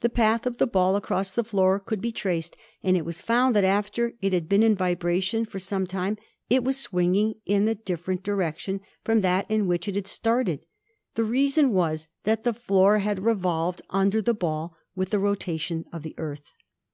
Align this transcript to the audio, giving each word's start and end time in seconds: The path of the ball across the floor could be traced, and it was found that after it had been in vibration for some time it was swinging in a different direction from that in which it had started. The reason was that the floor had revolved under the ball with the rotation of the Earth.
The 0.00 0.08
path 0.08 0.46
of 0.46 0.56
the 0.56 0.66
ball 0.66 0.96
across 0.96 1.30
the 1.30 1.44
floor 1.44 1.78
could 1.78 2.00
be 2.00 2.10
traced, 2.10 2.56
and 2.82 2.96
it 2.96 3.04
was 3.04 3.20
found 3.20 3.54
that 3.54 3.64
after 3.64 4.14
it 4.22 4.32
had 4.32 4.48
been 4.48 4.62
in 4.62 4.74
vibration 4.74 5.44
for 5.44 5.58
some 5.58 5.86
time 5.86 6.16
it 6.48 6.64
was 6.64 6.78
swinging 6.78 7.34
in 7.44 7.68
a 7.68 7.74
different 7.74 8.22
direction 8.22 8.80
from 9.04 9.20
that 9.20 9.44
in 9.50 9.66
which 9.66 9.86
it 9.86 9.94
had 9.94 10.06
started. 10.06 10.60
The 11.16 11.24
reason 11.24 11.74
was 11.74 12.08
that 12.24 12.44
the 12.44 12.54
floor 12.54 13.00
had 13.00 13.18
revolved 13.24 13.82
under 13.90 14.22
the 14.22 14.32
ball 14.32 14.74
with 14.96 15.10
the 15.10 15.18
rotation 15.18 15.84
of 15.92 16.02
the 16.02 16.14
Earth. 16.16 16.50